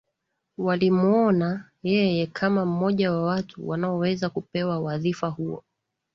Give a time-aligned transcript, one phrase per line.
[0.57, 5.63] Walimwona yeye kama mmoja wa watu wanaoweza kupewa wadhifa huo